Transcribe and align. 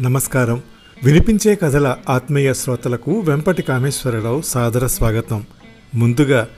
నమస్కారం. 0.00 0.62
వినిపించే 1.04 1.54
కథల 1.54 1.96
ఆత్మీయ 2.08 2.54
శ్రోతలకు 2.54 3.20
వెంపటి 3.20 3.62
కామేశ్వరరావు 3.62 4.42
సాదర 4.42 4.86
స్వాగతం. 4.86 5.44
ముందుగా 5.94 6.48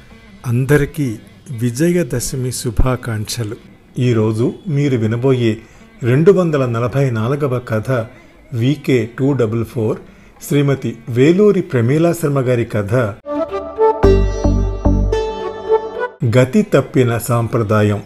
అందరికీ 0.46 1.16
విజయదశమి 1.50 2.53
శుభాకాంక్షలు. 2.53 3.57
ఈరోజు 3.98 4.53
మీరు 4.68 4.96
వినబోయే 4.96 5.59
రెండు 6.03 6.32
వందల 6.32 6.66
నలభై 6.66 7.11
నాలుగవ 7.11 7.59
కథ 7.59 7.90
VK 8.53 9.11
two 9.18 9.32
double 9.32 9.64
four 9.64 9.98
Srimati 10.49 10.99
Veluri 11.08 11.63
Pramila 11.63 12.13
Sharma 12.13 12.41
గారి 12.41 12.64
కథ. 12.64 12.94
గతి 16.39 16.63
తప్పిన 16.63 17.18
సాంప్రదాయం. 17.18 18.02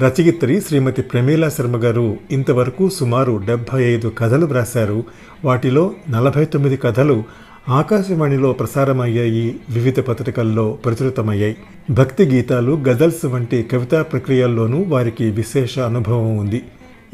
రచయిత్రి 0.00 0.60
శ్రీమతి 0.60 1.02
ప్రమీలా 1.02 1.48
శర్మ 1.48 1.76
గారు 1.76 2.16
ఇంతవరకు 2.30 2.88
సుమారు 2.88 3.40
డెబ్బై 3.46 3.82
ఐదు 3.82 4.08
కథలు 4.08 4.46
వ్రాశారు. 4.46 5.04
వాటిలో 5.44 5.90
నలభై 6.10 6.44
తొమ్మిది 6.44 6.76
కథలు 6.76 7.24
ఆకాశవాణిలో 7.68 8.52
ప్రసారమయ్యాయి. 8.52 9.56
వివిధ 9.70 10.00
పత్రికల్లో 10.00 10.72
ప్రచురితమయ్యాయి. 10.72 11.56
భక్తి 11.90 12.24
గీతాలు 12.24 12.82
గజల్స్ 12.88 13.26
వంటి 13.26 13.62
కవితా 13.62 14.02
ప్రక్రియల్లోనూ 14.02 14.84
వారికి 14.88 15.30
విశేష 15.30 15.78
అనుభవం 15.78 16.36
ఉంది. 16.38 16.62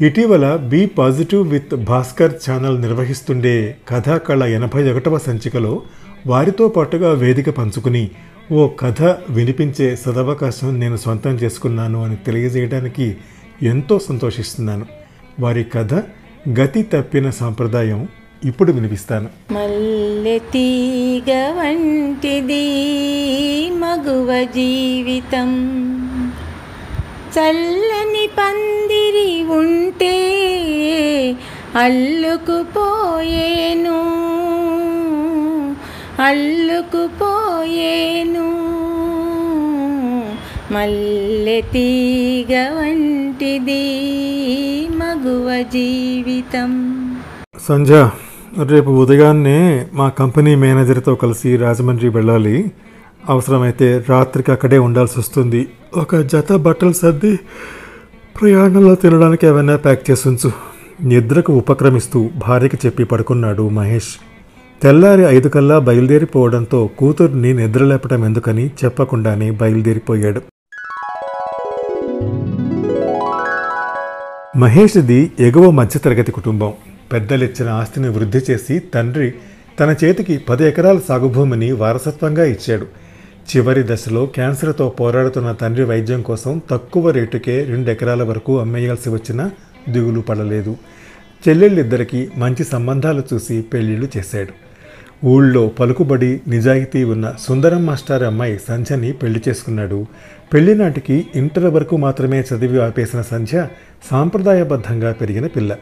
ఇటీవల 0.01 0.55
be 0.55 0.85
positive 0.85 1.49
with 1.49 1.75
Bhaskar 1.75 2.33
channel 2.49 2.81
నిర్వహిస్తుండే 2.81 3.75
కథాకళ 3.89 4.43
ఎనభై 4.43 4.91
ఒకటవ 4.91 5.17
సంచికలో 5.17 5.81
వారితో 6.27 6.67
పాటుగా 6.67 7.13
వేదిక 7.13 7.49
పంచుకుని 7.49 8.11
ఓ 8.51 8.67
కథ 8.67 9.15
వినిపించే 9.29 9.95
సదవకాశం 9.95 10.79
నేను 10.79 10.97
సొంతం 10.97 11.31
చేసుకున్నాను 11.31 12.03
అని 12.03 12.15
తెలియజేయడానికి 12.15 13.17
ఎంతో 13.63 13.99
సంతోషిస్తున్నాను. 13.99 14.85
వారి 15.39 15.63
కథ 15.63 16.03
గతి 16.59 16.83
తప్పిన 16.83 17.29
సాంప్రదాయం 17.29 18.07
ఇప్పుడు 18.45 18.71
వినిపిస్తాను. 18.71 19.53
మల్లె 19.53 20.39
తీగ 20.39 21.55
వంటిది 21.59 23.69
మగువ 23.69 24.43
జీవితం. 24.43 25.49
చల్లని 27.39 28.29
పందిరి 28.37 29.43
ఉంటే 29.43 30.15
అల్లుకుపోయేను. 31.75 34.30
అల్లుకుపోయేను. 36.21 38.51
మల్లె 40.73 41.61
తీగ 41.61 42.69
వంటిది 42.69 44.89
మగువ 44.89 45.65
జీవితం. 45.73 46.71
సంజ 47.67 47.91
రేపు 48.65 48.89
ఉదయాన్నే 48.89 49.87
మా 49.93 50.09
కంపెనీ 50.09 50.55
మేనేజర్తో 50.55 51.15
కలిసి 51.15 51.55
రాజమండ్రి 51.55 52.09
వెళ్ళాలి. 52.09 52.71
అవసరమైతే 53.29 54.05
రాత్రికి 54.09 54.51
అక్కడే 54.51 54.77
ఉండాల్సి 54.77 55.19
వస్తుంది. 55.19 55.67
ఒక 55.97 56.15
జత 56.15 56.53
బట్టలు 56.53 56.93
సర్ది 56.93 57.39
ప్రయాణంలో 58.41 58.95
తినడానికి 58.95 59.47
ఏమైనా 59.47 59.75
ప్యాక్ 59.75 60.11
చేసి 60.11 60.29
ఉంచు. 60.29 60.51
నిద్రకు 61.03 61.53
ఉపక్రమిస్తూ 61.53 62.29
భార్యకి 62.47 62.77
చెప్పి 62.85 63.03
పడుకున్నాడు 63.03 63.69
మహేష్. 63.69 64.30
తెల్లారి 64.83 65.21
ఐదు 65.21 65.49
కల్లా 65.49 65.79
బయలుదేరిపోవడంతో 65.79 66.89
కూతుర్ని 66.97 67.53
నిద్రలేపటం 67.53 68.25
ఎందుకని 68.25 68.71
చెప్పకుండానే 68.83 69.51
బయలుదేరిపోయాడు. 69.51 70.41
మహేష్ది 74.57 75.31
ఎగువ 75.39 75.71
మధ్యతరగతి 75.71 76.31
కుటుంబం. 76.31 76.73
పెద్దలిచ్చిన 77.13 77.69
ఆస్తిని 77.69 78.09
వృద్ధి 78.09 78.41
చేసి 78.51 78.79
తండ్రి 78.79 79.33
తన 79.79 79.95
చేతికి 80.03 80.37
పది 80.37 80.67
ఎకరాల 80.67 80.99
సాగుభూమిని 81.07 81.71
వారసత్వంగా 81.71 82.45
ఇచ్చాడు. 82.45 82.87
చివరి 83.51 83.83
దశలో 83.93 84.25
క్యాన్సర్తో 84.25 84.89
పోరాడుతున్న 84.89 85.51
తండ్రి 85.51 85.83
వైద్యం 85.83 86.21
కోసం 86.21 86.61
తక్కువ 86.71 87.09
రేటుకే 87.09 87.63
రెండు 87.63 87.89
ఎకరాల 87.89 88.23
వరకు 88.23 88.59
అమ్మేయాల్సి 88.59 89.09
వచ్చినా 89.09 89.51
దిగులు 89.89 90.21
పడలేదు. 90.21 90.77
చెల్లెళ్ళిద్దరికీ 91.47 92.27
మంచి 92.37 92.63
సంబంధాలు 92.63 93.23
చూసి 93.33 93.61
పెళ్ళిళ్ళు 93.61 94.09
చేశాడు. 94.17 94.70
ఊళ్ళో 95.25 95.67
పలుకుబడి 95.67 96.41
నిజాయితీ 96.47 97.03
ఉన్న 97.03 97.33
సుందరం 97.39 97.85
మాస్టర్ 97.85 98.23
అమ్మాయి 98.23 98.59
సంధ్యని 98.67 99.11
పెళ్ళి 99.11 99.41
చేసుకున్నాడు. 99.47 100.05
పెళ్ళి 100.53 100.75
నాటికి 100.75 101.27
ఇంటర్ 101.35 101.65
వరకు 101.65 101.97
మాత్రమే 101.97 102.39
చదివి 102.41 102.81
ఆపేసిన 102.81 103.21
సంధ్య 103.21 103.67
సాంప్రదాయబద్ధంగా 104.11 105.11
పెరిగిన 105.11 105.47
పిల్ల. 105.47 105.75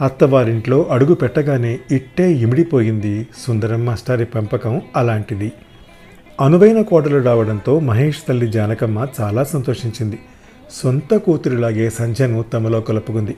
అత్తవారింట్లో 0.00 0.82
అడుగు 0.82 1.14
పెట్టగానే 1.14 1.78
ఇట్టే 1.90 2.32
ఇమిడిపోయింది 2.32 3.26
సుందరం 3.38 3.84
మాస్టారి 3.84 4.24
పెంపకం 4.24 4.82
అలాంటిది. 4.96 5.52
అనువైన 6.40 6.82
కోటలు 6.82 7.22
రావడంతో 7.22 7.80
మహేష్ 7.80 8.18
తల్లి 8.28 8.48
జానకమ్మ 8.48 9.06
చాలా 9.20 9.44
సంతోషించింది. 9.44 10.18
సొంత 10.70 11.16
కూతురిలాగే 11.16 11.90
సంధ్యను 11.90 12.42
తమలో 12.42 12.80
కలుపుకుంది. 12.80 13.36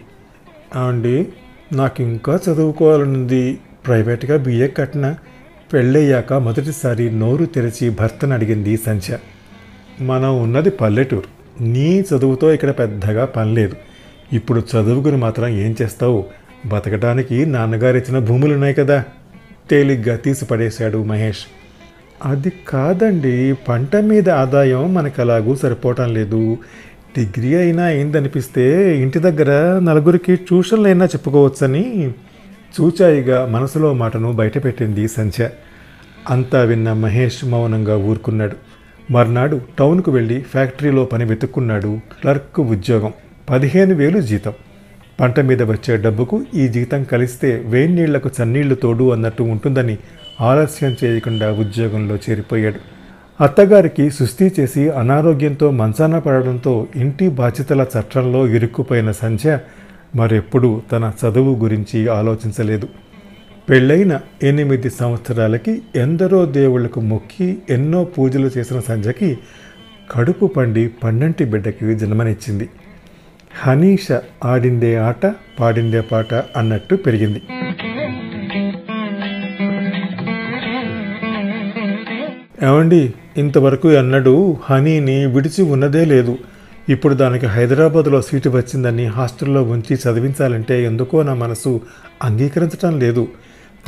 అండి 0.87 1.27
నాకు 1.73 2.03
ఇంకా 2.03 2.39
చదువుకోవాలనుంది. 2.49 3.59
ప్రైవేట్గా 3.87 4.37
బీఏ 4.37 4.69
కట్టిన 4.69 5.15
పెళ్ళయ్యాక 5.73 6.33
మొదటిసారి 6.33 7.11
నోరు 7.11 7.45
తెరిచి 7.45 7.91
భర్తను 7.91 8.33
అడిగింది 8.33 8.77
సంధ్య. 8.77 9.19
మనం 10.01 10.43
ఉన్నది 10.43 10.71
పల్లెటూరు. 10.71 11.63
నీ 11.63 12.01
చదువుతో 12.01 12.53
ఇక్కడ 12.53 12.71
పెద్దగా 12.71 13.25
పని 13.25 13.55
లేదు. 13.55 13.77
ఇప్పుడు 14.33 14.61
చదువుకుని 14.61 15.17
మాత్రం 15.17 15.49
ఏం 15.49 15.77
చేస్తావు? 15.83 16.25
బతకడానికి 16.67 17.47
నాన్నగారు 17.47 17.97
ఇచ్చిన 17.97 18.19
భూములు 18.19 18.55
ఉన్నాయి 18.55 18.75
కదా. 18.75 19.05
తేలిగ్గా 19.71 20.17
తీసి 20.17 20.45
పడేశాడు 20.45 20.99
మహేష్. 20.99 21.39
అది 22.25 22.53
కాదండి 22.69 23.55
పంట 23.69 23.97
మీద 23.97 24.29
ఆదాయం 24.29 24.95
మనకు 24.95 25.21
అలాగూ 25.21 25.57
సరిపోవటం 25.57 26.15
లేదు. 26.15 26.59
డిగ్రీ 27.19 27.55
అయినా 27.55 27.83
అయిందనిపిస్తే 27.83 28.97
ఇంటి 28.99 29.19
దగ్గర 29.19 29.79
నలుగురికి 29.79 30.37
ట్యూషన్లు 30.37 30.85
అయినా 30.85 31.05
చెప్పుకోవచ్చని. 31.05 32.15
చూచాయిగా 32.75 33.47
మనసులో 33.47 33.93
మాటను 33.93 34.33
బయటపెట్టింది 34.33 35.09
సంధ్య. 35.09 35.51
అంతా 36.31 36.63
విన్న 36.63 36.93
మహేష్ 36.93 37.45
మౌనంగా 37.45 37.97
ఊరుకున్నాడు. 37.97 38.57
మర్నాడు 39.13 39.61
టౌన్కు 39.79 40.11
వెళ్ళి 40.11 40.41
ఫ్యాక్టరీలో 40.41 41.05
పని 41.05 41.25
వెతుక్కున్నాడు 41.25 42.01
క్లర్క్ 42.21 42.61
ఉద్యోగం. 42.61 43.13
పదిహేను 43.51 43.95
వేలు 43.95 44.21
జీతం. 44.21 44.53
పంట 45.21 45.41
మీద 45.41 45.63
వచ్చే 45.63 45.97
డబ్బుకు 45.97 46.43
ఈ 46.55 46.69
జీతం 46.69 47.05
కలిస్తే 47.05 47.63
వేణీళ్ళకు 47.67 48.31
చన్నీళ్ళు 48.37 48.75
తోడు 48.75 49.13
అన్నట్టు 49.13 49.43
ఉంటుందని 49.43 49.99
ఆలస్యం 50.41 50.97
చేయకుండా 51.05 51.53
ఉద్యోగంలో 51.53 52.17
చేరిపోయాడు. 52.17 52.81
అత్తగారికి 53.45 54.11
సుస్థి 54.11 54.53
చేసి 54.61 54.91
అనారోగ్యంతో 54.91 55.71
మంచాన 55.71 56.19
పడడంతో 56.19 56.87
ఇంటి 56.97 57.29
బాధ్యతల 57.29 57.87
చట్టంలో 57.99 58.47
ఇరుక్కుపోయిన 58.47 59.11
సంధ్య 59.11 59.59
మరెప్పుడూ 60.17 60.83
తన 60.93 61.13
చదువు 61.21 61.57
గురించి 61.57 62.09
ఆలోచించలేదు. 62.09 62.89
పెళ్ళైన 63.71 64.21
ఎనిమిది 64.43 64.91
సంవత్సరాలకి 64.91 65.83
ఎందరో 65.97 66.47
దేవుళ్ళకు 66.47 67.01
మొక్కి 67.01 67.59
ఎన్నో 67.71 68.05
పూజలు 68.05 68.51
చేసిన 68.59 68.81
సంధ్యకి 68.81 69.39
కడుపు 70.11 70.47
పండి 70.47 70.89
పన్నంటి 70.89 71.45
బిడ్డకి 71.45 71.95
జన్మనిచ్చింది. 71.95 72.69
హనీష 73.63 74.09
ఆడిందే 74.45 74.97
ఆట 74.97 75.27
పాడిందే 75.61 76.01
పాట 76.01 76.35
అన్నట్టు 76.35 76.95
పెరిగింది. 76.95 77.43
ఏమండి 82.63 83.15
ఇంతవరకు 83.37 83.89
అన్నడు 83.89 84.57
హనీని 84.63 85.27
విడిచి 85.27 85.63
ఉన్నదే 85.63 86.05
లేదు. 86.05 86.39
ఇప్పుడు 86.91 87.15
దానికి 87.15 87.47
హైదరాబాద్లో 87.47 88.23
సీటు 88.23 88.49
వచ్చిందని 88.49 89.07
హాస్టల్లో 89.07 89.63
ఉంచి 89.63 89.97
చదివించాలంటే 89.97 90.85
ఎందుకో 90.85 91.23
నా 91.23 91.35
మనసు 91.35 91.81
అంగీకరించటం 92.23 92.99
లేదు. 92.99 93.29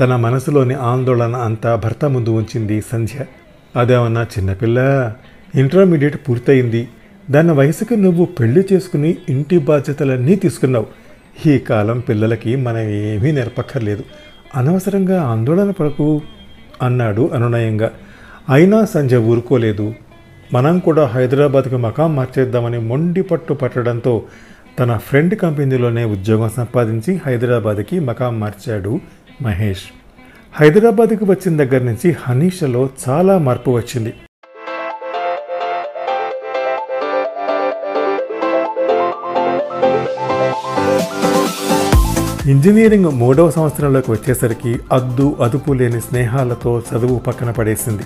తన 0.00 0.16
మనసులోని 0.16 0.74
ఆందోళన 0.74 1.36
అంతా 1.36 1.76
భర్త 1.76 2.04
ముందు 2.04 2.30
ఉంచింది 2.30 2.82
సంధ్య. 2.92 3.24
అదేమన్నా 3.76 4.22
చిన్నపిల్ల? 4.22 5.12
ఇంటర్మీడియట్ 5.54 6.28
పూర్తయింది. 6.28 6.88
దాని 7.30 7.52
వయసుకి 7.52 7.96
నువ్వు 7.96 8.24
పెళ్ళి 8.24 8.64
చేసుకుని 8.72 9.16
ఇంటి 9.28 9.58
బాధ్యతలన్నీ 9.58 10.34
తీసుకున్నావు. 10.34 10.86
ఈ 11.48 11.58
కాలం 11.58 12.00
పిల్లలకి 12.00 12.56
మనం 12.56 12.78
ఏమీ 12.78 13.32
నేర్పక్కర్లేదు. 13.32 14.04
అనవసరంగా 14.56 15.22
ఆందోళన 15.22 15.70
పడకు 15.70 16.20
అన్నాడు 16.82 17.30
అనునయంగా. 17.34 17.90
అయినా 18.48 18.84
సంజయ్ 18.84 19.18
ఊరుకోలేదు. 19.18 19.94
మనం 20.54 20.78
కూడా 20.78 21.04
హైదరాబాద్కి 21.06 21.76
మకాం 21.76 22.16
మార్చేద్దామని 22.16 22.78
మొండి 22.78 23.22
పట్టు 23.22 23.54
పట్టడంతో 23.54 24.22
తన 24.78 24.96
ఫ్రెండ్ 24.96 25.34
కంపెనీలోనే 25.38 26.04
ఉద్యోగం 26.04 26.50
సంపాదించి 26.56 27.20
హైదరాబాద్కి 27.26 28.00
మకాం 28.00 28.40
మార్చాడు 28.40 29.00
మహేష్. 29.42 29.86
హైదరాబాద్కి 30.54 31.24
వచ్చిన 31.24 31.64
దగ్గర 31.64 31.82
నుంచి 31.82 32.16
హనీషలో 32.20 32.88
చాలా 33.08 33.38
మార్పు 33.38 33.70
వచ్చింది. 33.70 34.14
ఇంజనీరింగ్ 42.50 43.04
మూడవ 43.04 43.50
సంవత్సరంలోకి 43.50 44.10
వచ్చేసరికి 44.10 44.78
అద్దు 44.92 45.36
అదుపు 45.40 45.72
లేని 45.72 46.00
స్నేహాలతో 46.00 46.82
చదువు 46.90 47.18
పక్కన 47.18 47.50
పడేసింది. 47.50 48.02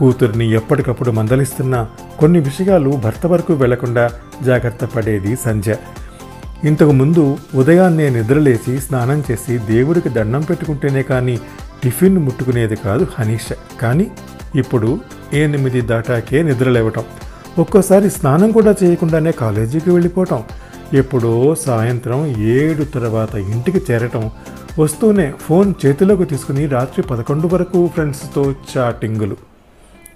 కూతుర్ని 0.00 0.52
ఎప్పటికప్పుడు 0.52 1.10
మందలిస్తున్నా 1.10 1.88
కొన్ని 2.18 2.38
విషయాలు 2.38 2.90
భర్త 2.90 3.26
వరకు 3.26 3.52
వెళ్ళకుండా 3.52 4.10
జాగ్రత్త 4.44 4.84
పడేది 4.84 5.36
సంధ్య. 5.36 5.76
ఇంతకు 6.64 6.92
ముందు 6.92 7.38
ఉదయాన్నే 7.54 8.10
నిద్రలేచి 8.10 8.78
స్నానం 8.78 9.24
చేసి 9.30 9.58
దేవుడికి 9.58 10.08
దండం 10.08 10.40
పెట్టుకుంటేనే 10.40 11.02
కానీ 11.02 11.40
టిఫిన్ 11.84 12.18
ముట్టుకునేది 12.18 12.76
కాదు 12.76 13.06
హనీష. 13.18 13.52
కానీ 13.82 14.10
ఇప్పుడు 14.54 15.00
ఎనిమిది 15.32 15.80
దాటాకే 15.80 16.42
నిద్రలేవటం. 16.42 17.04
ఒక్కోసారి 17.58 18.10
స్నానం 18.10 18.50
కూడా 18.50 18.74
చేయకుండానే 18.84 19.32
కాలేజీకి 19.32 19.90
వెళ్ళిపోవటం. 19.90 20.44
ఎప్పుడో 20.94 21.54
సాయంత్రం 21.54 22.26
ఏడు 22.26 22.84
తర్వాత 22.84 23.34
ఇంటికి 23.34 23.92
చేరటం. 23.92 24.30
వస్తూనే 24.78 25.32
ఫోన్ 25.40 25.74
చేతిలోకి 25.86 26.24
తీసుకుని 26.24 26.66
రాత్రి 26.66 27.02
పదకొండు 27.02 27.46
వరకు 27.46 27.90
ఫ్రెండ్స్తో 27.94 28.54
చాటింగులు. 28.76 29.49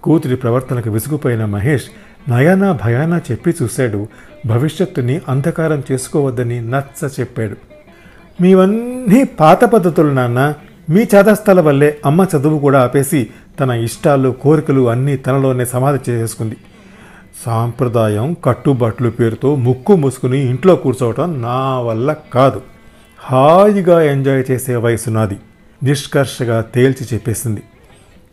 కూతురి 0.04 0.36
ప్రవర్తనకు 0.36 0.90
విసుగుపోయిన 0.90 1.44
మహేష్ 1.44 1.84
నయానా 2.28 2.72
భయానా 2.72 3.18
చెప్పి 3.30 3.54
చూశాడు. 3.62 4.08
భవిష్యత్తుని 4.46 5.20
అంధకారం 5.28 5.82
చేసుకోవద్దని 5.92 6.60
నచ్చ 6.60 7.06
చెప్పాడు. 7.20 7.56
మీవన్నీ 8.42 9.24
పాత 9.24 9.64
పద్ధతులు 9.64 10.10
నాన్న. 10.10 10.54
మీ 10.90 11.02
చదస్థల 11.02 11.60
వల్లే 11.60 11.98
అమ్మ 12.06 12.26
చదువు 12.36 12.58
కూడా 12.58 12.80
ఆపేసి 12.80 13.30
తన 13.60 13.70
ఇష్టాలు 13.70 14.30
కోరికలు 14.30 14.88
అన్నీ 14.88 15.16
తనలోనే 15.16 15.64
సమాధి 15.64 16.10
చేసుకుంది 16.10 16.56
సాంప్రదాయం 17.46 18.36
కట్టుబాట్లు 18.44 19.10
పేరుతో 19.10 19.54
ముక్కు 19.54 19.96
మూసుకుని 19.96 20.38
ఇంట్లో 20.38 20.76
కూర్చోవటం 20.76 21.42
నా 21.42 21.78
వల్ల 21.78 22.14
కాదు. 22.34 22.62
హాయిగా 23.18 24.02
ఎంజాయ్ 24.02 24.44
చేసే 24.50 24.76
వయసు 24.76 25.10
నాది 25.10 25.36
నిష్కర్షగా 25.82 26.60
తేల్చి 26.60 27.06
చెప్పేసింది. 27.14 27.62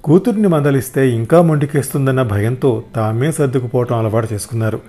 కూతుర్ని 0.03 0.47
మందలిస్తే 0.47 1.09
ఇంకా 1.09 1.41
మొండికేస్తుందన్న 1.41 2.23
భయంతో 2.23 2.83
తామే 2.95 3.31
సర్దుకుపోవటం 3.31 3.99
అలవాటు 3.99 4.33
చేసుకున్నారు. 4.33 4.79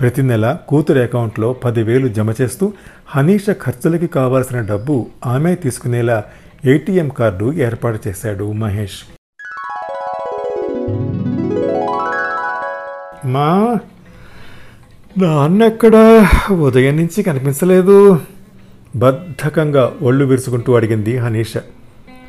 ప్రతి 0.00 0.22
నెల 0.22 0.56
కూతురు 0.68 0.98
అకౌంట్లో 0.98 1.52
పదివేలు 1.52 2.08
జమ 2.08 2.30
చేస్తూ 2.40 2.72
హనీష 3.06 3.46
ఖర్చులకి 3.50 4.06
కావాల్సిన 4.06 4.60
డబ్బు 4.60 5.06
ఆమె 5.26 5.54
తీసుకునేలా 5.54 6.24
ఏటీఎం 6.64 7.08
కార్డు 7.08 7.52
ఏర్పాటు 7.52 8.08
చేశాడు 8.08 8.52
మహేష్. 8.52 8.98
మా 13.26 13.76
నాన్న 15.18 15.62
ఎక్కడ 15.62 16.26
ఉదయం 16.52 16.96
నుంచి 16.96 17.22
కనిపించలేదు. 17.22 18.20
బద్ధకంగా 18.96 19.92
ఒళ్ళు 20.02 20.24
విరుచుకుంటూ 20.24 20.74
అడిగింది 20.74 21.18
హనీష. 21.18 21.56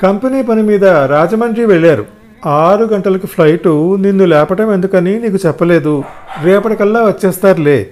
కంపెనీ 0.04 0.44
పని 0.44 0.62
మీద 0.62 0.86
రాజమండ్రి 0.86 1.66
వెళ్ళారు. 1.66 2.23
ఆరు 2.46 2.86
గంటలకు 2.86 3.28
ఫ్లైటు 3.28 3.96
నిన్ను 3.96 4.26
లేపటం 4.26 4.74
ఎందుకని 4.74 5.20
నీకు 5.20 5.48
చెప్పలేదు. 5.48 6.04
రేపటికల్లా 6.44 7.02
వచ్చేస్తారులే. 7.04 7.90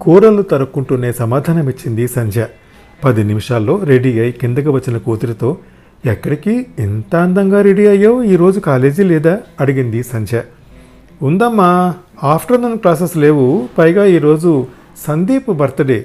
కూరలు 0.00 0.42
తరుక్కుంటూనే 0.42 1.12
సమాధానమిచ్చింది 1.12 2.08
సంధ్య. 2.08 2.46
పది 3.04 3.24
నిమిషాల్లో 3.24 3.80
రెడీ 3.84 4.20
అయి 4.20 4.32
కిందకి 4.32 4.68
వచ్చిన 4.68 4.96
కూతురితో 4.96 5.58
ఎక్కడికి? 6.06 6.66
ఇంత 6.78 7.16
అందంగా 7.16 7.62
రెడీ 7.62 7.86
అయ్యావు? 7.86 8.22
ఈరోజు 8.22 8.60
కాలేజీ 8.60 9.02
లేదా? 9.02 9.38
అడిగింది 9.60 10.02
సంధ్య. 10.02 10.42
ఉందమ్మా 11.22 11.94
ఆఫ్టర్నూన్ 12.24 12.78
క్లాసెస్ 12.78 13.16
లేవు. 13.16 13.68
పైగా 13.78 14.04
ఈరోజు 14.04 14.66
సందీప్ 15.08 15.50
బర్త్డే. 15.50 16.04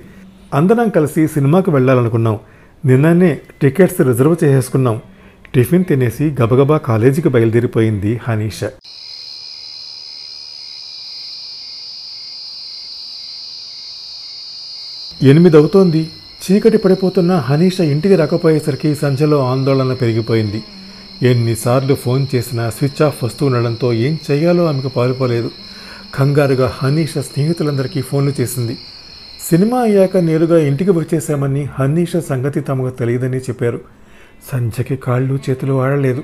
అందరం 0.53 0.89
కలిసి 0.89 1.27
సినిమాకి 1.27 1.69
వెళ్ళాలనుకున్నాం. 1.69 2.39
నిన్ననే 2.85 3.39
టికెట్స్ 3.61 4.01
రిజర్వ్ 4.01 4.35
చేసేసుకున్నాం. 4.43 5.01
టిఫిన్ 5.55 5.85
తినేసి 5.85 6.23
గబగబా 6.41 6.77
కాలేజీకి 6.77 7.29
బయలుదేరిపోయింది 7.29 8.19
హనీష. 8.23 8.63
ఎనిమిది 15.23 15.57
అవుతోంది 15.57 16.09
చీకటి 16.45 16.77
పడిపోతున్న 16.77 17.35
హనీష 17.35 17.79
ఇంటికి 17.79 18.15
రాకపోయేసరికి 18.15 18.95
సంజలో 18.95 19.39
ఆందోళన 19.39 19.93
పెరిగిపోయింది. 19.93 20.63
ఎన్నిసార్లు 21.21 21.95
ఫోన్ 21.95 22.27
చేసినా 22.35 22.69
స్విచ్ 22.69 23.01
ఆఫ్ 23.01 23.23
వస్తూ 23.23 23.45
ఉండడంతో 23.45 23.93
ఏం 23.93 24.17
చేయాలో 24.31 24.65
ఆమెకు 24.65 24.87
పాలుపోలేదు. 24.87 25.51
కంగారుగా 26.15 26.73
హనీష 26.77 27.17
స్నేహితులందరికీ 27.17 28.01
ఫోన్లు 28.01 28.41
చేసింది. 28.41 28.77
సినిమా 29.49 29.79
అయ్యాక 29.79 30.17
నేరుగా 30.17 30.59
ఇంటికి 30.59 30.91
వచ్చేసామని 30.91 31.69
హనీష 31.79 32.17
సంగతి 32.17 32.61
తమకు 32.61 32.89
తెలియదని 32.89 33.37
చెప్పారు. 33.37 34.04
సంధ్యకి 34.51 34.95
కాళ్ళు 34.95 35.39
చేతులు 35.49 35.81
ఆడలేదు. 35.81 36.23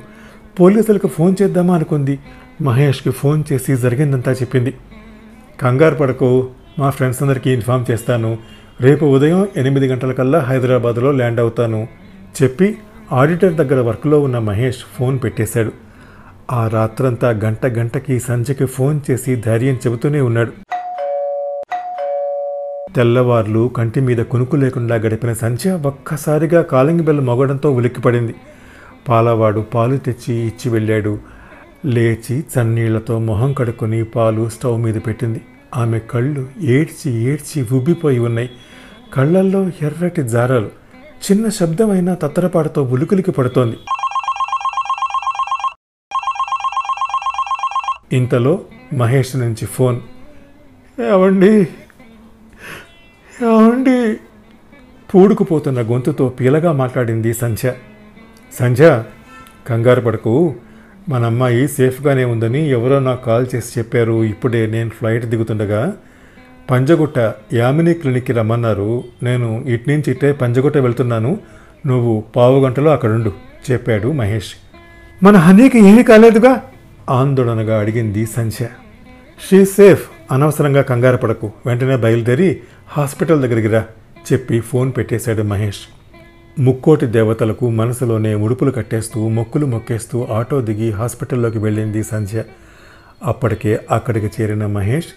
పోలీసులకు 0.60 1.08
ఫోన్ 1.08 1.36
చేద్దామా 1.42 1.76
అనుకుంది. 1.76 2.20
మహేష్కి 2.62 3.10
ఫోన్ 3.10 3.44
చేసి 3.54 3.76
జరిగిందంతా 3.76 4.32
చెప్పింది. 4.32 4.74
కంగారు 5.62 5.96
పడకు 5.96 6.50
మా 6.80 6.90
ఫ్రెండ్స్ 6.90 7.24
అందరికీ 7.24 7.52
ఇన్ఫామ్ 7.52 7.86
చేస్తాను. 7.92 8.38
రేపు 8.82 9.06
ఉదయం 9.06 9.48
ఎనిమిది 9.58 9.88
గంటలకల్లా 9.88 10.40
హైదరాబాద్లో 10.40 11.12
ల్యాండ్ 11.12 11.40
అవుతాను. 11.40 11.88
చెప్పి 12.44 12.78
ఆడిటర్ 13.12 13.54
దగ్గర 13.54 13.82
వర్క్లో 13.82 14.20
ఉన్న 14.20 14.40
మహేష్ 14.40 14.78
ఫోన్ 14.98 15.20
పెట్టేశాడు. 15.24 15.72
ఆ 16.52 16.68
రాత్రంతా 16.68 17.30
గంట 17.30 17.66
గంటకి 17.66 18.20
సంజయ్కి 18.20 18.66
ఫోన్ 18.66 19.02
చేసి 19.12 19.36
ధైర్యం 19.36 19.76
చెబుతూనే 19.76 20.22
ఉన్నాడు. 20.22 20.52
తెల్లవార్లు 22.96 23.72
కంటి 23.78 24.00
మీద 24.00 24.18
కునుకు 24.18 24.56
లేకుండా 24.56 24.96
గడిపిన 24.96 25.34
సంధ్య 25.34 25.72
ఒక్కసారిగా 25.72 26.62
కాలింగ్ 26.62 27.00
బెల్ 27.00 27.22
మొగడంతో 27.22 27.72
ఉలిక్కిపడింది. 27.72 28.36
పాలవాడు 29.08 29.60
పాలు 29.60 29.98
తెచ్చి 29.98 30.36
ఇచ్చి 30.36 30.72
వెళ్ళాడు. 30.72 31.20
లేచి 31.86 32.40
చన్నీళ్ళతో 32.40 33.20
మొహం 33.20 33.54
కడుక్కొని 33.54 34.04
పాలు 34.04 34.50
స్టవ్ 34.50 34.82
మీద 34.82 34.96
పెట్టింది. 35.08 35.42
ఆమె 35.76 36.00
కళ్ళు 36.00 36.48
ఏడ్చి 36.62 37.14
ఏడ్చి 37.14 37.68
ఉబ్బిపోయి 37.72 38.20
ఉన్నాయి. 38.20 38.50
కళ్ళల్లో 39.14 39.68
ఎర్రటి 39.68 40.24
జారాలు. 40.24 40.70
చిన్న 41.32 41.50
శబ్దమైన 41.50 42.14
తత్తరపాటుతో 42.14 42.84
ఉలుకులికి 42.84 43.32
పడుతోంది. 43.32 43.78
ఇంతలో 48.16 48.62
మహేష్ 48.94 49.36
నుంచి 49.36 49.66
ఫోన్. 49.66 50.00
ఏమండి 51.02 51.68
ఏమండి? 53.44 54.20
పూడుకుపోతున్న 55.16 55.82
గొంతుతో 55.82 56.30
పీలగా 56.30 56.72
మాట్లాడింది 56.72 57.34
సంధ్య. 57.34 57.74
సంధ్య 58.60 59.04
కంగారు 59.68 60.02
పడకు. 60.02 60.56
మన 61.10 61.26
అమ్మాయి 61.26 61.68
సేఫ్గానే 61.68 62.26
ఉందని 62.26 62.70
ఎవరో 62.70 63.00
నాకు 63.00 63.26
కాల్ 63.26 63.46
చేసి 63.56 63.80
చెప్పారు. 63.80 64.24
ఇప్పుడే 64.24 64.68
నేను 64.68 64.90
ఫ్లైట్ 64.90 65.26
దిగుతుండగా 65.26 65.98
పంజగుట్ట 66.72 67.34
యామిని 67.54 67.94
క్లినిక్కి 67.94 68.34
రమ్మన్నారు. 68.34 69.04
నేను 69.24 69.64
ఇటు 69.68 69.90
నుంచి 69.90 70.12
ఇట్టే 70.12 70.32
పంజగుట్ట 70.32 70.78
వెళ్తున్నాను. 70.78 71.40
నువ్వు 71.88 72.24
పావు 72.36 72.66
గంటలో 72.66 72.92
అక్కడుండు 72.92 73.34
చెప్పాడు 73.72 74.12
మహేష్. 74.12 74.54
మన 75.24 75.36
హనీకి 75.36 75.80
ఏమీ 75.80 76.04
కాలేదుగా? 76.04 76.62
ఆందోళనగా 77.10 77.80
అడిగింది 77.80 78.26
సంధ్య. 78.26 78.66
షీ 79.50 79.66
సేఫ్ 79.66 80.11
అనవసరంగా 80.32 80.82
కంగారు 80.82 81.18
పడకు. 81.18 81.52
వెంటనే 81.66 81.96
బయలుదేరి 81.96 82.60
హాస్పిటల్ 82.88 83.42
దగ్గరికి 83.42 83.68
రా 83.68 83.86
చెప్పి 84.34 84.60
ఫోన్ 84.60 84.94
పెట్టేశాడు 84.98 85.44
మహేష్. 85.44 85.80
ముక్కోటి 86.60 87.06
దేవతలకు 87.06 87.70
మనసులోనే 87.70 88.36
ముడుపులు 88.36 88.72
కట్టేస్తూ 88.72 89.30
మొక్కులు 89.30 89.66
మొక్కేస్తూ 89.66 90.28
ఆటో 90.32 90.62
దిగి 90.62 90.92
హాస్పిటల్లోకి 90.92 91.58
వెళ్ళింది 91.58 92.04
సంధ్య. 92.04 92.44
అప్పటికే 93.24 93.80
అక్కడికి 93.92 94.42
చేరిన 94.42 94.66
మహేష్ 94.66 95.08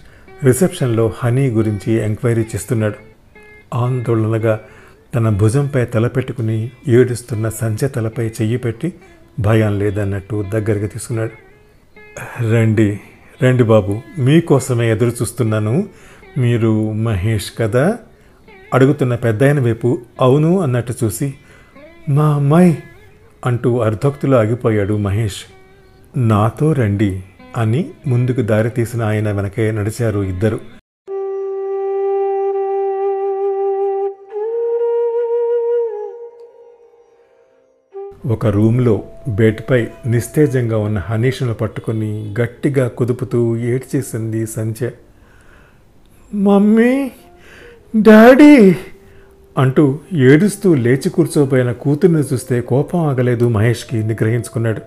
రిసెప్షన్లో 0.45 1.13
హనీ 1.23 1.49
గురించి 1.49 1.93
ఎంక్వైరీ 1.93 2.41
చేస్తున్నాడు. 2.41 2.95
ఆందోళనగా 3.73 4.59
తన 5.15 5.29
భుజంపై 5.29 5.85
తలపెట్టుకుని 5.85 6.71
ఏడుస్తున్న 6.87 7.49
సంధ్య 7.49 7.87
తలపై 7.87 8.27
చెయ్యి 8.27 8.57
పెట్టి 8.57 8.93
భయం 9.39 9.79
లేదన్నట్టు 9.79 10.45
దగ్గరికి 10.49 10.87
తీసుకున్నాడు. 10.87 11.31
రండి. 12.53 12.99
రండి 13.43 13.63
బాబు 13.63 14.01
మీకోసమే 14.19 14.91
ఎదురు 14.91 15.09
చూస్తున్నాను 15.09 15.87
మీరు 16.37 16.93
మహేష్ 16.93 17.51
కదా? 17.59 17.97
అడుగుతున్న 18.73 19.15
పెద్దాయన 19.15 19.59
వైపు 19.59 20.01
అవును 20.21 20.59
అన్నట్టు 20.59 20.93
చూసి 21.03 21.33
మా 22.09 22.35
అమ్మాయి 22.35 22.83
అంటూ 23.45 23.79
అర్ధోక్తిలో 23.79 24.37
ఆగిపోయాడు 24.37 24.97
మహేష్. 24.97 25.41
నాతో 26.17 26.73
రండి 26.73 27.23
అని 27.57 27.89
ముందుకు 28.07 28.41
దారి 28.41 28.69
తీసిన 28.69 29.01
ఆయన 29.01 29.31
వెనకే 29.31 29.71
నడిచారు 29.71 30.19
ఇద్దరు. 30.19 30.59
ఒక 38.27 38.45
రూమ్లో 38.47 39.03
బెడ్పై 39.27 39.87
నిస్తేజంగా 40.05 40.77
ఉన్న 40.77 40.99
హనీష్ను 40.99 41.53
పట్టుకొని 41.53 42.33
గట్టిగా 42.41 42.87
కుదుపుతూ 42.87 43.57
ఏడ్చేసింది 43.57 44.45
సంచ 44.45 44.79
మమ్మీ! 46.33 47.11
డాడీ! 47.95 48.75
అంటూ 49.57 49.99
ఏడుస్తూ 50.13 50.75
లేచి 50.75 51.09
కూర్చోపోయిన 51.09 51.71
కూతుర్ని 51.71 52.19
చూస్తే 52.19 52.61
కోపం 52.61 53.07
ఆగలేదు 53.07 53.49
మహేష్కి 53.49 54.03
నిగ్రహించుకున్నాడు. 54.03 54.81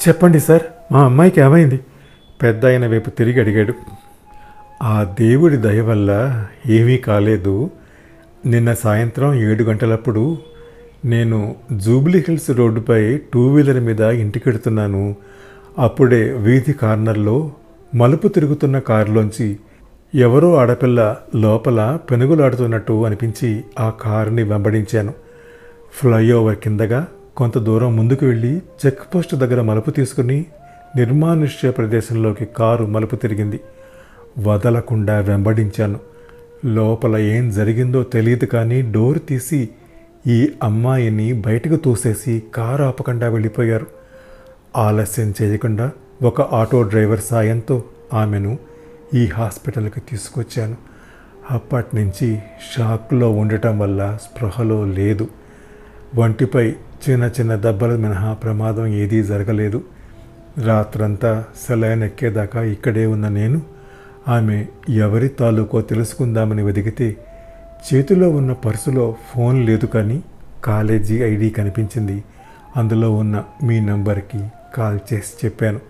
చెప్పండి 0.00 0.40
సార్ 0.40 0.62
మా 0.92 1.04
అమ్మాయికి 1.04 1.40
ఏమైంది? 1.40 1.78
పెద్ద 2.42 2.66
ఆయన 2.66 2.86
వైపు 2.86 3.10
తిరిగి 3.10 3.40
అడిగాడు. 3.40 3.74
ఆ 4.82 5.14
దేవుడి 5.18 5.56
దయ 5.56 5.80
వల్ల 5.80 6.10
ఏమీ 6.66 6.96
కాలేదు. 6.98 7.70
నిన్న 8.46 8.74
సాయంత్రం 8.74 9.34
ఏడు 9.34 9.64
గంటలప్పుడు 9.64 10.24
నేను 11.04 11.56
జూబ్లీ 11.76 12.18
హిల్స్ 12.18 12.50
రోడ్డుపై 12.50 13.16
టూ 13.16 13.54
వీలర్ 13.54 13.80
మీద 13.80 14.00
ఇంటికెడుతున్నాను 14.00 15.16
అప్పుడే 15.78 16.32
వీధి 16.32 16.72
కార్నర్లో 16.72 17.52
మలుపు 17.94 18.28
తిరుగుతున్న 18.28 18.78
కారులోంచి 18.78 19.58
ఎవరో 20.14 20.54
ఆడపిల్ల 20.54 21.16
లోపల 21.36 21.98
పెనుగులాడుతున్నట్టు 22.10 23.06
అనిపించి 23.06 23.64
ఆ 23.80 23.90
కారుని 23.90 24.42
వెంబడించాను. 24.42 25.14
ఫ్లైఓవర్ 25.92 26.56
కిందగా 26.56 27.06
కొంత 27.36 27.58
దూరం 27.58 27.96
ముందుకు 27.96 28.26
వెళ్ళి 28.26 28.62
చెక్ 28.86 28.98
పోస్ట్ 29.14 29.34
దగ్గర 29.34 29.62
మలుపు 29.62 29.90
తీసుకుని 29.90 30.46
నిర్మానుష్య 30.96 31.70
ప్రదేశంలోకి 31.70 32.44
కారు 32.44 32.84
మలుపు 32.84 33.16
తిరిగింది. 33.16 33.60
వదలకుండా 34.38 35.20
వెంబడించాను. 35.20 36.00
లోపల 36.64 37.16
ఏం 37.16 37.50
జరిగిందో 37.50 38.02
తెలియదు 38.02 38.44
కానీ 38.44 38.82
డోర్ 38.82 39.18
తీసి 39.28 39.68
ఈ 40.28 40.52
అమ్మాయిని 40.62 41.32
బయటకు 41.32 41.76
తోసేసి 41.76 42.42
కారు 42.54 42.84
ఆపకుండా 42.84 43.28
వెళ్ళిపోయారు. 43.28 43.86
ఆలస్యం 44.76 45.34
చేయకుండా 45.42 45.90
ఒక 46.22 46.40
ఆటో 46.40 46.82
డ్రైవర్ 46.82 47.20
సాయంతో 47.20 47.84
ఆమెను 48.12 48.58
ఈ 49.14 49.26
హాస్పిటల్కి 49.26 50.00
తీసుకొచ్చాను. 50.00 50.76
అప్పటి 51.50 51.96
నుంచి 51.96 52.38
షాక్లో 52.76 53.32
ఉండటం 53.32 53.78
వల్ల 53.78 54.18
స్పృహలో 54.22 54.84
లేదు. 54.84 55.28
వంటిపై 56.14 56.70
చిన్న 57.10 57.30
చిన్న 57.40 57.54
దెబ్బల 57.54 57.96
మినహా 57.96 58.32
ప్రమాదం 58.32 58.86
ఏదీ 58.86 59.22
జరగలేదు. 59.22 59.82
రాత్రంతా 60.64 61.44
సెలైన్ 61.68 62.02
ఎక్కేదాకా 62.02 62.62
ఇక్కడే 62.62 63.06
ఉన్న 63.06 63.28
నేను 63.28 63.62
ఆమె 64.28 64.66
ఎవరి 64.88 65.28
తాలూకో 65.28 65.80
తెలుసుకుందామని 65.80 66.62
వెదిగితే 66.62 67.16
చేతిలో 67.78 68.30
ఉన్న 68.30 68.52
పర్సులో 68.52 69.16
ఫోన్ 69.34 69.66
లేదు 69.66 69.86
కానీ 69.86 70.22
కాలేజీ 70.64 71.16
ఐడి 71.16 71.50
కనిపించింది. 71.50 72.24
అందులో 72.76 73.14
ఉన్న 73.14 73.44
మీ 73.62 73.80
నంబర్కి 73.80 74.48
కాల్ 74.76 74.98
చేసి 75.12 75.46
చెప్పాను. 75.46 75.80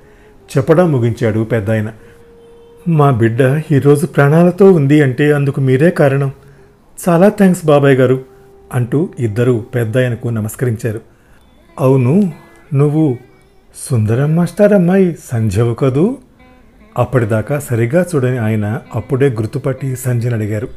చెప్పడం 0.57 0.93
ముగించాడు 0.93 1.45
పెద్ద 1.45 1.71
ఆయన 1.71 1.93
మా 2.89 3.11
బిడ్డ 3.11 3.63
ఈరోజు 3.73 4.07
ప్రాణాలతో 4.07 4.73
ఉంది 4.73 5.03
అంటే 5.03 5.33
అందుకు 5.33 5.61
మీరే 5.61 5.91
కారణం. 5.91 6.33
చాలా 7.09 7.29
థ్యాంక్స్ 7.29 7.67
బాబాయ్ 7.67 7.97
గారు 7.97 8.25
అంటూ 8.75 9.09
ఇద్దరు 9.19 9.65
పెద్ద 9.75 9.99
ఆయనకు 9.99 10.29
నమస్కరించారు. 10.29 11.01
అవును 11.81 12.33
నువ్వు 12.75 13.17
సుందరం 13.91 14.37
మాస్టర్ 14.37 14.73
అమ్మాయి 14.73 15.17
సంజవు 15.25 15.75
కదూ? 15.75 16.17
అప్పటిదాకా 16.99 17.59
సరిగా 17.59 18.07
చూడని 18.15 18.39
ఆయన 18.39 18.81
అప్పుడే 18.95 19.29
గుర్తుపట్టి 19.29 19.97
సంజయ్ 19.97 20.33
అడిగారు. 20.33 20.69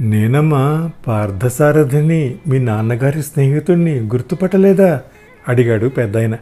నేనమ్మా 0.00 0.90
పార్థసారథిని 1.06 2.38
మీ 2.48 2.58
నాన్నగారి 2.58 3.22
స్నేహితుడిని 3.22 4.00
గుర్తుపట్టలేదా? 4.00 5.00
అడిగాడు 5.48 5.86
పెద్దాయన. 5.88 6.36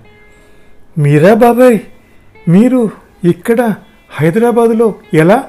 మీరా 0.98 1.34
బాబాయ్? 1.34 1.78
మీరు 2.48 2.90
ఇక్కడ 3.24 3.74
హైదరాబాదులో 4.10 4.94
ఎలా? 5.14 5.44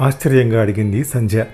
ఆశ్చర్యంగా 0.00 0.60
అడిగింది 0.60 1.04
సంధ్య. 1.04 1.46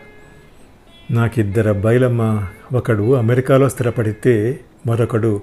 నాకిద్దరు 1.11 1.69
అబ్బాయిలమ్మా 1.69 2.49
ఒకడు 2.73 3.15
అమెరికాలో 3.15 3.69
స్థిరపడితే 3.69 4.61
మరొకడు 4.87 5.43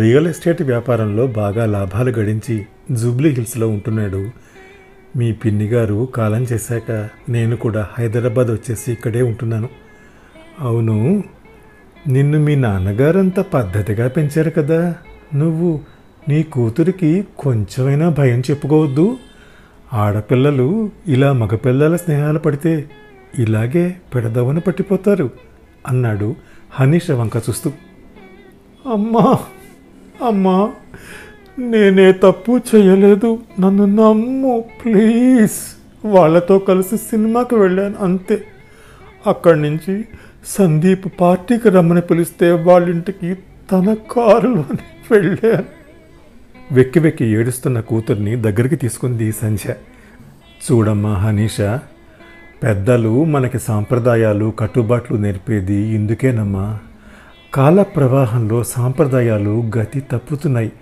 రియల్ 0.00 0.26
ఎస్టేట్ 0.26 0.62
వ్యాపారంలో 0.62 1.26
బాగా 1.26 1.66
లాభాలు 1.66 2.10
గడించి 2.10 2.66
జూబ్లీ 2.90 3.30
హిల్స్లో 3.30 3.68
ఉంటున్నాడు. 3.68 4.30
మీ 5.16 5.32
పిన్ని 5.32 5.66
గారు 5.66 6.08
కాలం 6.14 6.42
చేశాక 6.42 7.08
నేను 7.28 7.56
కూడా 7.56 7.88
హైదరాబాద్ 7.98 8.46
వచ్చేసి 8.46 8.92
ఇక్కడే 8.92 9.22
ఉంటున్నాను. 9.22 9.68
అవును 10.60 11.24
నిన్ను 12.08 12.38
మీ 12.38 12.54
నాన్నగారంత 12.56 13.40
పద్ధతిగా 13.40 14.08
పెంచారు 14.08 14.50
కదా. 14.50 14.94
నువ్వు 15.34 15.80
నీ 16.28 16.42
కూతురికి 16.42 17.24
కొంచెమైనా 17.38 18.08
భయం 18.08 18.40
చెప్పుకోవద్దు. 18.40 19.16
ఆడపిల్లలు 19.92 20.90
ఇలా 21.06 21.32
మగపిల్లల 21.32 21.96
స్నేహాలు 21.96 22.38
పడితే 22.38 22.90
ఇలాగే 23.38 23.96
పెడదవన 24.14 24.58
పట్టిపోతారు 24.58 25.30
అన్నాడు 25.86 26.36
హనీష 26.70 27.10
వంక 27.10 27.36
చూస్తూ. 27.36 27.72
అమ్మా 28.92 29.38
అమ్మా 30.26 30.72
నేనే 31.58 32.12
తప్పు 32.12 32.60
చేయలేదు. 32.74 33.38
నన్ను 33.60 33.84
నమ్ము 33.84 34.64
ప్లీజ్. 34.84 35.76
వాళ్ళతో 36.04 36.58
కలిసి 36.58 36.96
సినిమాకి 36.96 37.54
వెళ్ళాను 37.54 37.94
అంతే. 38.00 38.44
అక్కడి 39.26 39.62
నుంచి 39.62 40.04
సందీప్ 40.46 41.06
పార్టీకి 41.20 41.68
రమ్మని 41.68 42.00
పిలిస్తే 42.00 42.50
వాళ్ళింటికి 42.50 43.34
తన 43.72 43.94
కారులోనే 43.94 44.78
వెళ్ళాను. 45.10 45.64
వెక్కి 46.72 46.98
వెక్కి 46.98 47.24
ఏడుస్తున్న 47.24 47.80
కూతుర్ని 47.80 48.36
దగ్గరికి 48.36 48.76
తీసుకుంది 48.76 49.32
సంధ్య. 49.32 49.74
చూడమ్మా 50.72 51.14
హనీష 51.14 51.60
పెద్దలు 52.62 53.24
మనకి 53.24 53.58
సాంప్రదాయాలు 53.58 54.52
కట్టుబాట్లు 54.58 55.16
నేర్పేది 55.16 55.74
ఇందుకేనమ్మా. 55.74 56.78
కాల 57.54 57.82
ప్రవాహంలో 57.82 58.64
సాంప్రదాయాలు 58.64 59.70
గతి 59.78 60.00
తప్పుతున్నాయి. 60.00 60.72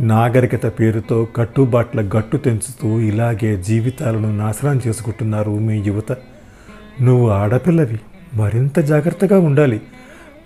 నాగరికత 0.00 0.66
పేరుతో 0.66 1.28
కట్టుబాట్ల 1.36 2.00
గట్టు 2.00 2.36
తెంచుతూ 2.36 3.00
ఇలాగే 3.00 3.56
జీవితాలను 3.56 4.36
నాశనం 4.36 4.80
చేసుకుంటున్నారు 4.86 5.50
మీ 5.50 5.82
యువత. 5.82 6.12
నువ్వు 7.02 7.28
ఆడపిల్లవి 7.28 8.00
మరింత 8.34 8.78
జాగ్రత్తగా 8.78 9.38
ఉండాలి. 9.38 9.80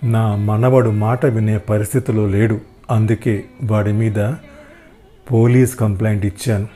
నా 0.03 0.35
మనవడు 0.35 0.89
మాట 0.89 1.25
వినే 1.25 1.57
పరిస్థితిలో 1.57 2.27
లేడు. 2.27 2.61
అందుకే 2.91 3.43
వాడి 3.63 3.93
మీద 3.93 4.33
పోలీస్ 5.31 5.75
కంప్లైంట్ 5.75 6.25
ఇచ్చాను. 6.25 6.67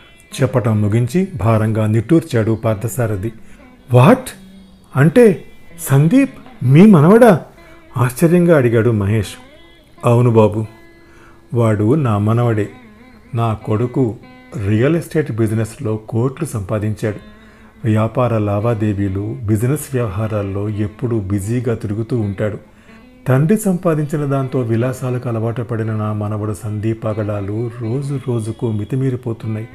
చెప్పటం 0.41 0.81
ముగించి 0.81 1.27
భారంగా 1.35 1.87
నిట్టూర్చాడు 1.87 2.59
పార్థసారథి. 2.65 3.31
వాట్? 3.93 4.29
అంటే 4.95 5.43
సందీప్ 5.79 6.33
మీ 6.63 6.85
మనవడా? 6.85 7.41
ఆశ్చర్యంగా 7.97 8.57
అడిగాడు 8.57 8.89
మహేష్. 8.89 9.33
అవును 10.05 10.31
బాబు. 10.31 10.65
వాడు 11.53 11.95
నా 11.95 12.17
మనవడే. 12.17 12.69
నా 13.35 13.53
కొడుకు 13.53 14.15
రియల్ 14.67 14.95
ఎస్టేట్ 14.95 15.31
బిజినెస్లో 15.31 15.97
కోట్లు 15.97 16.47
సంపాదించాడు. 16.47 17.15
వ్యాపార 17.87 18.37
లావాదేవీలు 18.37 19.37
బిజినెస్ 19.43 19.95
వ్యవహారాల్లో 19.95 20.69
ఎప్పుడూ 20.69 21.19
బిజీగా 21.19 21.75
తిరుగుతూ 21.75 22.19
ఉంటాడు. 22.19 22.57
తండ్రి 23.27 23.57
సంపాదించిన 23.57 24.25
దాంతో 24.25 24.59
విలాసాలకు 24.59 25.29
అలవాటు 25.29 25.61
పడిన 25.61 25.95
నా 25.95 26.13
మనవడు 26.13 26.53
సందీప్ 26.53 27.05
అగడాలు 27.05 27.71
రోజు 27.81 28.19
రోజుకు 28.27 28.71
మితిమీరిపోతున్నాయి. 28.71 29.67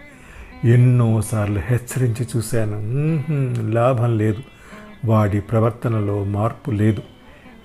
ఎన్నోసార్లు 0.65 1.61
హెచ్చరించి 1.67 2.27
చూశాను. 2.37 2.79
లాభం 3.71 4.19
లేదు. 4.19 4.43
వాడి 5.05 5.41
ప్రవర్తనలో 5.41 6.25
మార్పు 6.25 6.71
లేదు. 6.71 7.03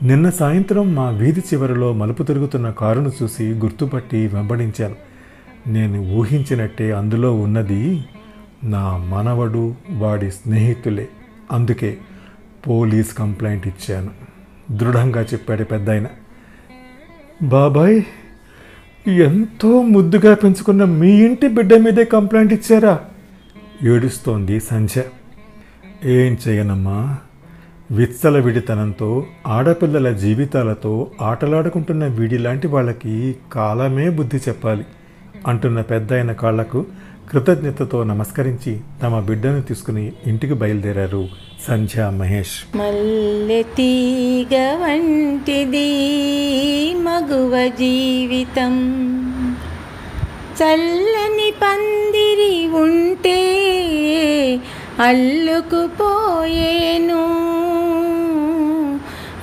నిన్న 0.03 0.29
సాయంత్రం 0.29 0.95
మా 0.95 1.09
వీధి 1.09 1.39
చివరిలో 1.39 1.93
మలుపు 1.93 2.23
తిరుగుతున్న 2.23 2.69
కారును 2.69 3.11
చూసి 3.23 3.43
గుర్తుపట్టి 3.43 4.27
వెంబడించాను. 4.27 4.95
నేను 5.67 6.13
ఊహించినట్టే 6.13 6.91
అందులో 6.91 7.35
ఉన్నది 7.35 8.03
నా 8.63 8.97
మనవడు 8.97 9.75
వాడి 9.89 10.31
స్నేహితులే. 10.31 11.09
అందుకే 11.51 11.97
పోలీస్ 12.67 13.13
కంప్లైంట్ 13.13 13.67
ఇచ్చాను. 13.67 14.09
దృఢంగా 14.71 15.21
చెప్పాడు 15.21 15.63
పెద్దాయన. 15.63 16.05
బాబాయ్ 17.43 18.01
ఎంతో 19.07 19.81
ముద్దుగా 19.81 20.33
పెంచుకున్న 20.33 20.85
మీ 20.85 21.11
ఇంటి 21.11 21.47
బిడ్డ 21.47 21.73
మీదే 21.73 22.03
కంప్లైంట్ 22.03 22.53
ఇచ్చారా? 22.53 22.99
ఏడుస్తోంది 23.83 24.59
సంధ్య. 24.59 25.03
ఏం 26.05 26.37
చేయనమ్మా? 26.47 27.17
విచ్చలవిడితనంతో 27.91 29.25
ఆడపిల్లల 29.47 30.11
జీవితాలతో 30.11 31.07
ఆటలాడుకుంటున్న 31.21 32.07
వీడిలాంటి 32.07 32.67
వాళ్ళకి 32.67 33.35
కాలమే 33.53 34.09
బుద్ధి 34.09 34.37
చెప్పాలి 34.37 34.85
అంటున్న 35.47 35.81
పెద్దాయన 35.81 36.31
కాళ్ళకు 36.31 36.85
కృతజ్ఞతతో 37.31 38.03
నమస్కరించి 38.03 38.79
తమ 39.03 39.19
బిడ్డను 39.19 39.61
తీసుకుని 39.61 40.13
ఇంటికి 40.27 40.53
బయలుదేరారు 40.53 41.27
సంధ్య 41.67 42.09
మహేష్. 42.09 42.77
మల్లె 42.77 43.63
తీగ 43.63 44.55
వంటిది 44.55 46.93
మగువ 46.93 47.67
జీవితం. 47.67 48.73
చల్లని 50.63 51.53
పందిరి 51.61 52.67
ఉంటే 52.67 53.39
అల్లుకుపోయేను. 54.99 57.52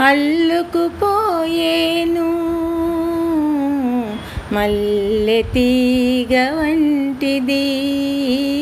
అల్లుకుపోయేను. 0.00 2.50
మల్లె 4.54 5.42
తీగ 5.42 6.50
వంటిది 6.50 7.88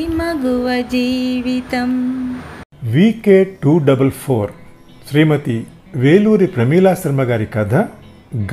మగువ 0.06 0.84
జీవితం. 0.92 2.14
VK 2.82 3.56
two 3.62 3.78
double 3.78 4.10
four. 4.10 4.50
Srimati 5.10 5.66
Veluri 5.96 6.46
Pramila 6.46 6.94
Sharma 6.94 7.22
గారి 7.22 7.46
కథ 7.46 7.86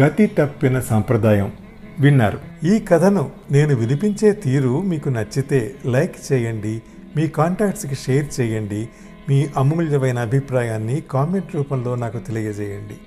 గతి 0.02 0.28
తప్పిన 0.28 0.80
సంప్రదాయం 0.80 1.52
విన్నారు. 2.00 2.66
ఈ 2.66 2.80
కథను 2.80 3.32
నేను 3.52 3.76
వినిపించే 3.76 4.32
తీరు 4.32 4.82
మీకు 4.82 5.10
నచ్చితే 5.10 5.76
లైక్ 5.86 6.34
చేయండి 6.34 6.82
మీ 7.16 7.28
కాంటాక్ట్స్కి 7.28 7.96
షేర్ 7.96 8.40
చేయండి 8.40 8.90
మీ 9.30 9.48
అమూల్యమైన 9.58 10.20
అభిప్రాయాన్ని 10.20 11.02
కామెంట్ 11.02 11.56
రూపంలో 11.56 11.96
నాకు 11.96 12.20
తెలియజేయండి. 12.20 12.98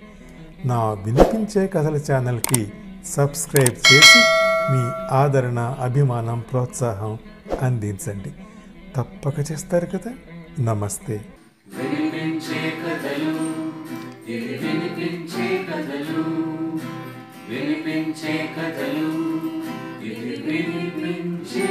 నా 0.68 0.92
వినిపించే 0.92 1.66
కథల 1.66 2.00
ఛానల్కి 2.12 2.72
సబ్స్క్రైబ్ 3.06 3.94
చేసి 3.94 4.18
మీ 4.72 5.14
ఆదరణ 5.14 5.76
అభిమానం 5.80 6.44
ప్రోత్సాహం 6.52 7.18
అందించండి. 7.62 8.32
తప్పక 8.96 9.52
చేస్తారు 9.52 9.86
కదా. 9.86 10.12
నమస్తే. 10.60 11.20
వినిపించే 11.78 12.72
కథలు 12.86 13.30
ఇవి 14.28 14.60
వినిపించే 14.62 15.66
కథలు? 15.70 16.22
వినిపించే 17.48 18.50
కథలు 18.58 19.08
ఇవి 20.04 20.42
వినిపించే 20.46 21.68